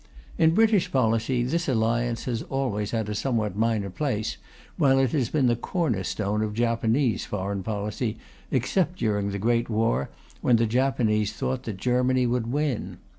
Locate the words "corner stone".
5.55-6.41